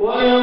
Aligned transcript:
ويومئذ 0.00 0.39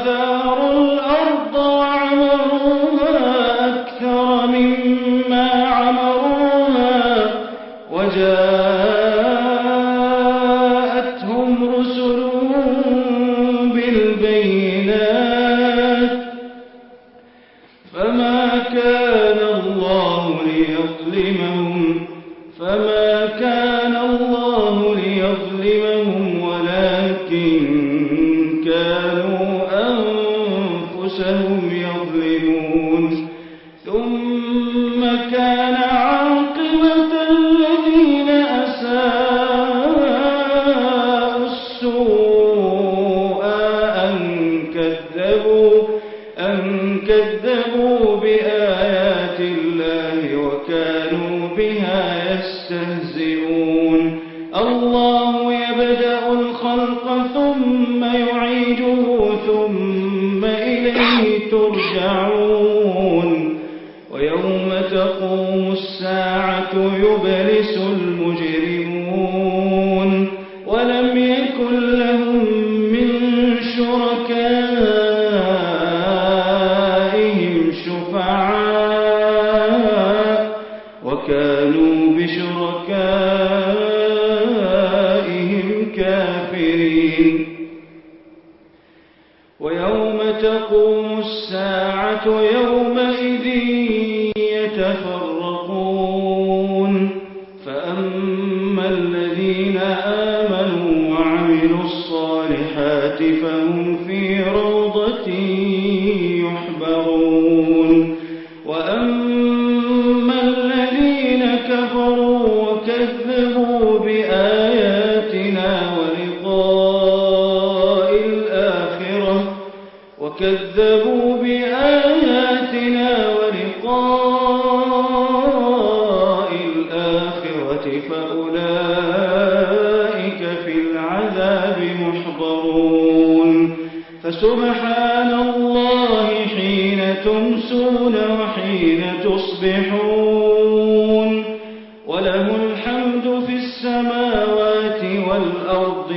وأثاروا 0.00 0.29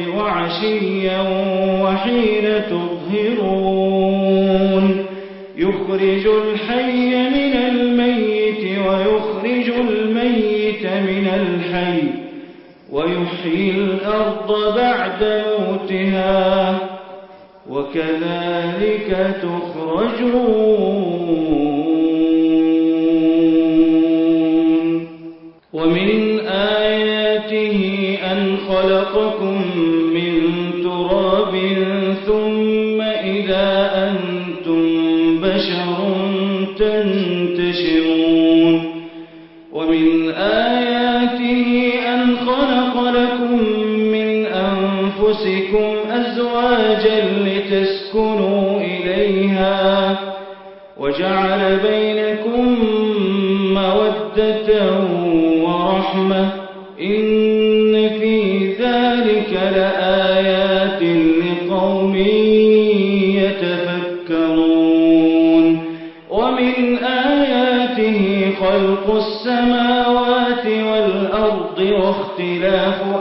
وعشيا 0.08 1.20
وحين 1.82 2.46
تظهرون. 2.70 4.04
يخرج 5.56 6.26
الحي 6.26 7.10
من 7.30 7.54
الميت 7.70 8.62
ويخرج 8.86 9.68
الميت 9.88 10.84
من 10.86 11.26
الحي 11.34 12.02
ويحيي 12.92 13.70
الأرض 13.70 14.50
بعد 14.76 15.42
موتها 15.58 16.78
وكذلك 17.70 19.10
تخرجون. 19.42 20.74
ومن 25.72 26.40
آياته 26.48 27.78
أن 28.32 28.56
خلقكم 28.68 29.56
تنتشرون. 36.78 38.34
ومن 39.72 40.30
آياته 40.30 41.92
أن 42.14 42.36
خلق 42.36 43.10
لكم 43.10 43.58
من 44.12 44.46
أنفسكم 44.46 45.94
أزواجا 46.10 47.24
لتسكنوا 47.46 48.80
إليها 48.80 50.18
وجعل 50.98 51.78
بينكم 51.88 52.76
مودة 53.74 54.93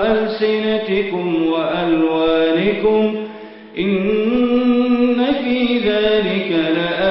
ألسنتكم 0.01 1.45
وألوانكم 1.45 3.15
إن 3.77 5.25
في 5.43 5.77
ذلك 5.79 6.51
لآيات 6.51 7.02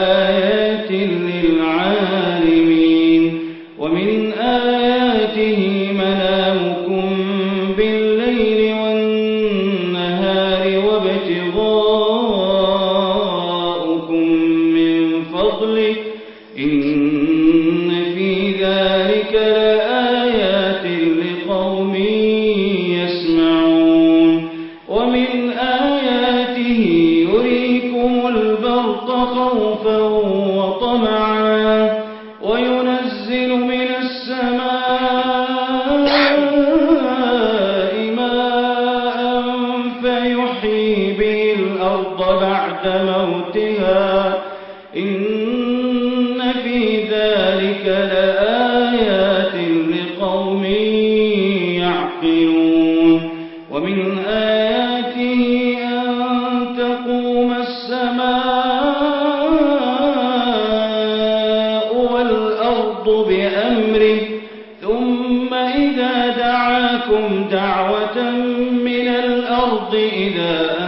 خوفا 29.48 29.98
وطمعا 30.56 32.02
دعاكم 67.12 67.48
دعوة 67.48 68.30
من 68.70 69.08
الأرض 69.08 69.94
إذا 69.94 70.81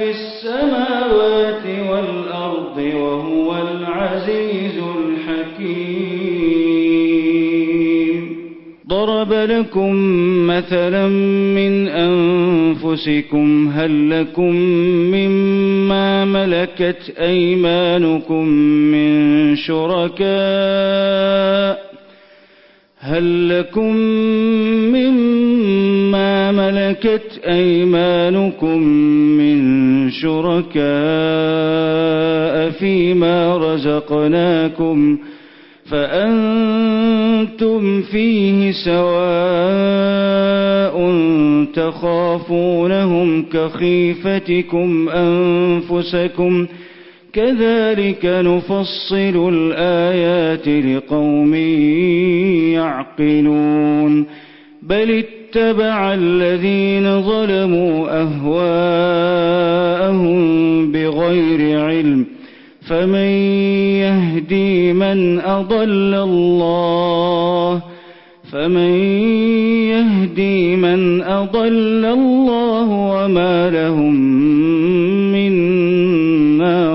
في 0.00 0.10
السماوات 0.10 1.64
والأرض 1.90 2.76
وهو 2.76 3.58
العزيز 3.58 4.76
الحكيم. 4.96 6.20
ضرب 8.88 9.32
لكم 9.32 9.94
مثلا 10.46 11.08
من 11.56 11.88
أنفسكم 11.88 13.68
هل 13.74 14.10
لكم 14.10 14.54
مما 15.14 16.24
ملكت 16.24 17.12
أيمانكم 17.20 18.44
من 18.92 19.56
شركاء 19.56 20.30
هل 23.02 23.48
لكم 23.58 23.96
مما 24.92 26.52
ملكت 26.52 27.40
أيمانكم 27.48 28.82
من 29.38 29.60
شركاء 30.10 30.80
فيما 32.70 33.56
رزقناكم 33.56 35.18
فأنتم 35.90 37.72
فيه 38.02 38.72
سواء 38.84 40.20
تخافونهم 41.74 43.44
كخيفتكم 43.52 45.08
أنفسكم 45.08 46.66
كذلك 47.32 48.24
نفصل 48.24 49.48
الآيات 49.54 50.68
لقوم 50.68 51.54
يعقلون. 52.74 54.26
بل 54.82 55.24
اتبع 55.24 56.14
الذين 56.14 57.22
ظلموا 57.22 58.22
أهواءهم 58.22 59.60
بغير 60.92 61.80
علم. 61.80 62.26
فمن 62.88 63.30
يهدي 64.00 64.92
من 64.92 65.40
أضل 65.40 66.14
الله؟ 66.14 67.82
فمن 68.52 68.94
يهدي 69.90 70.76
من 70.76 71.22
أضل 71.22 72.04
الله 72.04 72.90
وما 72.90 73.70
لهم 73.70 74.59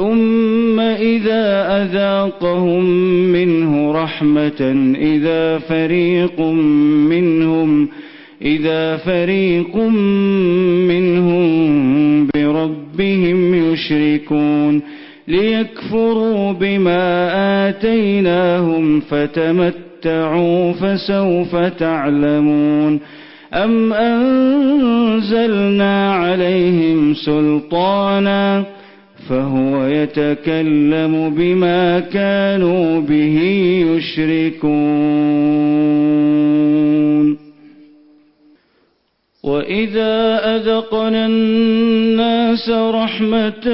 ثم 0.00 0.80
إذا 0.80 1.44
أذاقهم 1.82 2.84
منه 3.32 3.92
رحمة 3.92 4.92
إذا 4.96 5.58
فريق 5.58 6.40
منهم 7.10 7.88
إذا 8.42 8.96
فريق 8.96 9.76
منهم 10.88 12.26
بربهم 12.34 13.54
يشركون 13.72 14.82
ليكفروا 15.28 16.52
بما 16.52 17.30
آتيناهم 17.68 19.00
فتمتعوا 19.00 20.72
فسوف 20.72 21.56
تعلمون. 21.56 23.00
أم 23.54 23.92
أنزلنا 23.92 25.34
عليهم 26.14 27.14
سلطانا؟ 27.14 28.79
فهو 29.30 29.84
يتكلم 29.84 31.34
بما 31.34 32.00
كانوا 32.00 33.00
به 33.00 33.38
يشركون. 33.86 34.70
وإذا 39.44 40.40
أذقنا 40.56 41.26
الناس 41.26 42.70
رحمة 42.70 43.66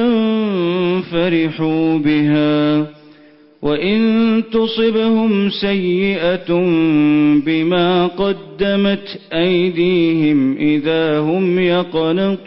فرحوا 1.12 1.98
بها 1.98 2.86
وإن 3.62 4.42
تصبهم 4.52 5.50
سيئة 5.50 6.52
بما 7.46 8.06
قدمت 8.06 9.18
أيديهم 9.32 10.56
إذا 10.56 11.18
هم 11.18 11.58
يقنطون. 11.58 12.46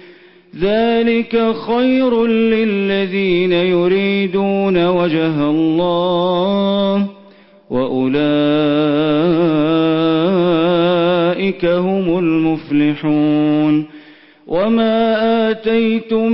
ذلك 0.59 1.55
خير 1.67 2.25
للذين 2.27 3.51
يريدون 3.51 4.87
وجه 4.87 5.49
الله 5.49 7.07
وأولئك 7.69 8.11
هم 11.65 12.19
المفلحون. 12.19 14.01
وما 14.47 15.49
آتيتم 15.49 16.31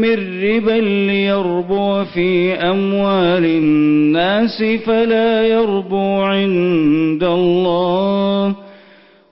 من 0.00 0.42
ربا 0.42 0.80
ليربو 0.80 2.04
في 2.04 2.52
أموال 2.54 3.44
الناس 3.44 4.62
فلا 4.86 5.46
يربو 5.46 6.20
عند 6.20 7.24
الله. 7.24 8.54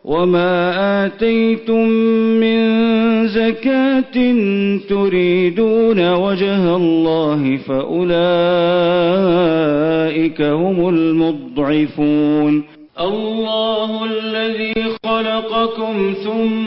وما 0.08 1.06
آتيتم 1.06 1.88
من 2.40 2.58
زكاة 3.28 4.34
تريدون 4.88 6.12
وجه 6.14 6.76
الله 6.76 7.56
فأولئك 7.56 8.08
هم 10.42 10.88
المضعفون 10.88 12.64
الله 13.00 14.04
الذي 14.04 14.74
خلقكم 15.06 16.14
ثم 16.24 16.57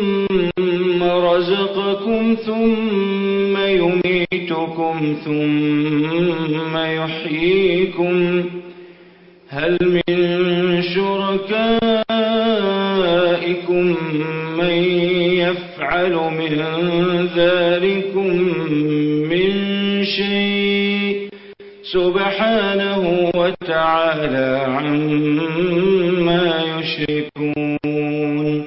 يشركون. 27.09 28.63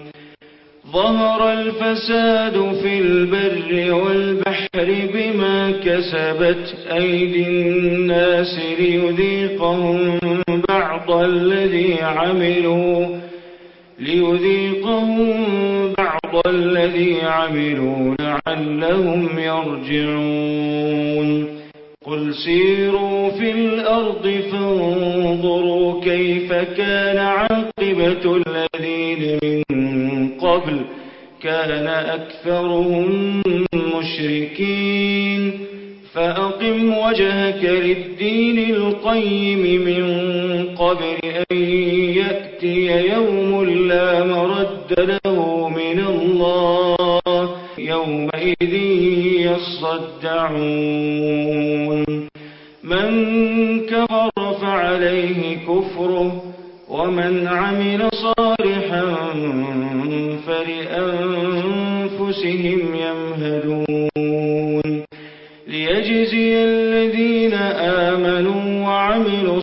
ظهر 0.92 1.52
الفساد 1.52 2.74
في 2.82 2.98
البر 2.98 3.94
والبحر 3.94 5.08
بما 5.14 5.70
كسبت 5.70 6.76
أيدي 6.92 7.48
الناس 7.48 8.60
ليذيقهم 8.78 10.18
بعض 10.68 11.10
الذي 11.10 12.02
عملوا 12.02 13.06
ليذيقهم 13.98 15.44
بعض 15.98 16.42
الذي 16.46 17.16
عملوا 17.22 18.14
لعلهم 18.20 19.38
يرجعون. 19.38 20.84
قل 22.06 22.34
سيروا 22.34 23.30
في 23.30 23.50
الأرض 23.50 24.42
فانظروا 24.52 26.04
كيف 26.04 26.52
كان 26.52 27.18
عاقبة 27.18 27.53
كان 31.44 31.86
أكثرهم 31.86 33.42
مشركين. 33.74 35.52
فأقم 36.14 36.98
وجهك 36.98 37.64
للدين 37.64 38.74
القيم 38.74 39.84
من 39.84 40.04
قبل 40.76 41.16
أن 41.52 41.53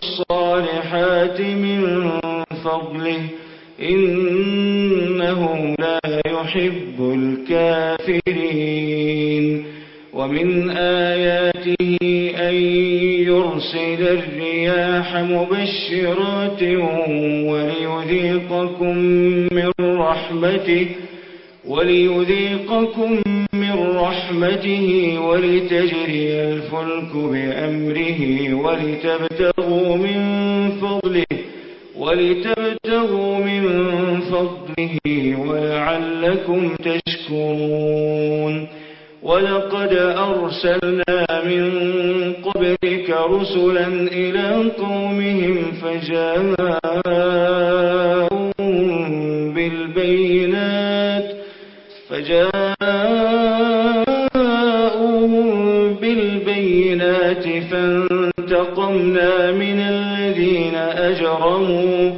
الصالحات 0.02 1.40
من 1.40 2.10
فضله. 2.64 3.20
إنه 3.80 5.74
لا 5.78 6.00
يحب 6.26 6.98
الكافرين. 7.00 8.92
ومن 10.12 10.70
آياته 10.70 11.98
أن 12.36 12.54
يرسل 13.26 14.02
الرياح 14.02 15.16
مبشرات 15.16 16.62
وليذيقكم 17.48 18.96
من 19.52 19.70
رحمته 19.80 20.86
وليذيقكم 21.68 23.20
من 23.52 23.72
رحمته 23.96 25.18
ولتجري 25.18 26.32
الفلك 26.32 27.12
بأمره 27.14 28.54
ولتبتغوا 28.54 29.61
ولعلكم 36.62 36.76
تشكرون 36.76 38.68
ولقد 39.22 39.92
أرسلنا 40.18 41.42
من 41.44 41.64
قبلك 42.44 43.10
رسلا 43.10 43.86
إلى 44.12 44.70
قومهم 44.78 45.72
فجاءوا 45.82 46.52
بالبينات 49.54 51.34
فجاءوا 52.08 52.52
بالبينات 56.00 57.44
فانتقموا 57.70 58.32
انتقمنا 58.38 59.52
من 59.52 59.78
الذين 59.80 60.74
أجرموا 60.74 62.12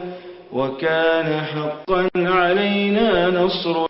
وكان 0.52 1.40
حقا 1.40 2.08
علينا 2.16 3.30
نصر 3.30 3.86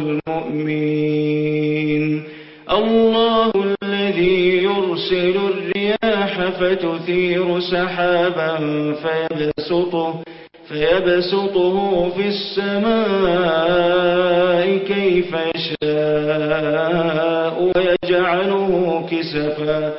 المؤمنين. 0.54 2.22
الله 2.70 3.52
الذي 3.82 4.62
يرسل 4.62 5.36
الرياح 5.36 6.50
فتثير 6.60 7.60
سحابا 7.60 8.56
فيبسطه 9.02 10.22
فيبسطه 10.68 12.08
في 12.16 12.28
السماء 12.28 13.44
كيف 14.76 15.34
يشاء 15.56 17.54
ويجعله 17.76 19.06
كسفا. 19.10 19.92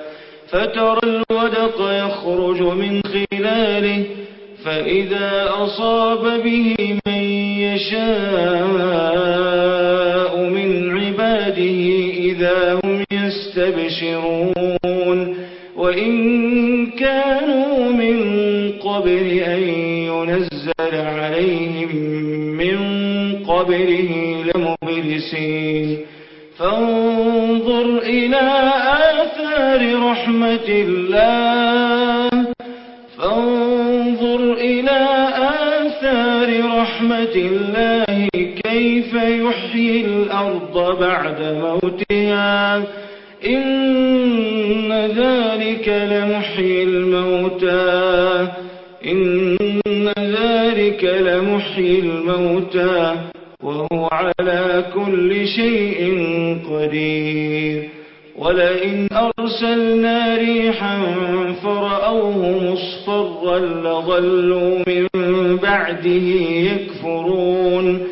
فترى 0.49 0.99
الودق 1.03 1.79
يخرج 1.79 2.61
من 2.61 3.01
خلاله 3.03 4.03
فإذا 4.65 5.49
أصاب 5.49 6.23
به 6.43 6.75
من 7.07 7.21
يشاء 7.59 8.54
قبله 23.65 24.43
لمبلسين. 24.55 25.97
فانظر 26.59 27.97
إلى 27.97 28.71
آثار 28.87 30.11
رحمة 30.11 30.67
الله. 30.67 32.29
فانظر 33.17 34.53
إلى 34.53 35.07
آثار 35.37 36.79
رحمة 36.81 37.35
الله 37.35 38.27
كيف 38.63 39.13
يحيي 39.13 40.05
الأرض 40.05 40.99
بعد 40.99 41.41
موتها. 41.41 42.83
إن 43.45 44.91
ذلك 45.17 45.89
لمحيي 45.89 46.83
الموتى. 46.83 48.47
إن 49.05 49.57
ذلك 50.17 51.03
لمحيي 51.03 51.99
الموتى. 51.99 53.15
على 54.11 54.85
كل 54.93 55.47
شيء 55.47 56.27
قدير. 56.71 57.89
ولئن 58.37 59.07
أرسلنا 59.11 60.35
ريحا 60.35 60.97
فرأوه 61.63 62.71
مصفرا 62.71 63.59
لظلوا 63.59 64.79
من 64.87 65.57
بعده 65.57 66.29
يكفرون. 66.71 68.07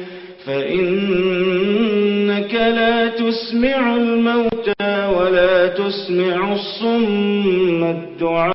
فإنك 0.45 2.53
لا 2.53 3.07
تسمع 3.07 3.95
الموتى 3.95 5.07
ولا 5.17 5.67
تسمع 5.67 6.53
الصم 6.53 7.83
الدعاء. 7.83 8.53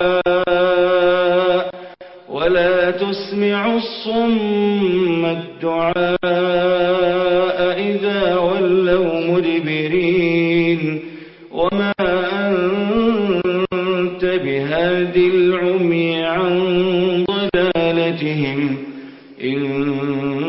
ولا 2.28 2.90
تسمع 2.90 3.76
الصم 3.76 5.25
الدعاء. 5.25 6.18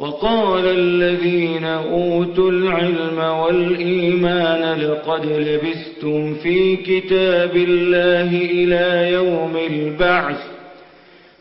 وقال 0.00 0.66
الذين 0.66 1.64
أوتوا 1.64 2.50
العلم 2.50 3.18
والإيمان 3.18 4.80
لقد 4.80 5.26
لبثتم 5.26 6.34
في 6.34 6.76
كتاب 6.76 7.56
الله 7.56 8.30
إلى 8.50 9.12
يوم 9.12 9.56
البعث 9.70 10.38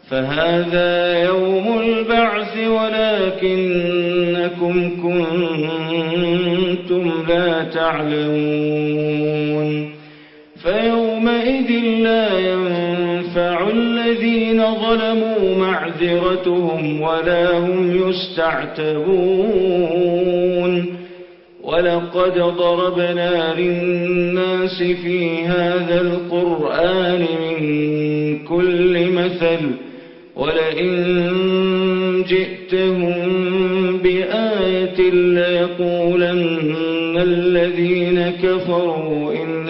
فهذا 0.10 1.24
يوم 1.24 1.80
البعث 1.80 2.58
ولكنكم 2.68 4.10
كنتم 5.04 7.12
لا 7.30 7.64
تعلمون 7.64 9.00
فيومئذ 10.64 11.72
لا 12.04 12.40
ينفع 12.40 12.59
الذين 14.10 14.64
ظلموا 14.76 15.56
معذرتهم 15.58 17.02
ولا 17.02 17.58
هم 17.58 18.10
يستعتبون 18.10 19.10
ولقد 21.64 22.34
ضربنا 22.40 23.54
للناس 23.58 24.78
في 24.84 25.44
هذا 25.46 26.02
القرآن 26.02 27.20
من 27.20 28.40
كل 28.46 29.12
مثل 29.12 29.60
ولئن 30.36 30.96
جئتهم 32.30 33.18
بآية 34.04 35.12
ليقولن 35.12 36.76
الذين 37.18 38.32
كفروا 38.44 39.34
إن 39.34 39.70